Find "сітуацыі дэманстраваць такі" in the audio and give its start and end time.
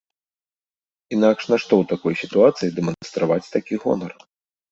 2.23-3.73